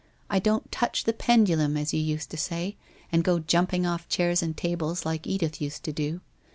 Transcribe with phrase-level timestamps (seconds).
[0.31, 2.75] I don't touch the pendulum, as you used to say,
[3.11, 6.21] and go jumping off chairs and tables like Edith used to do.